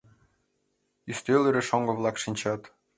Ӱстел 1.11 1.41
йыр 1.45 1.57
шоҥго-влак 1.67 2.15
шинчат. 2.19 2.61